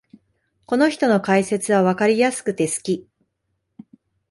[0.65, 3.07] この人の解説はわかりやすくて好き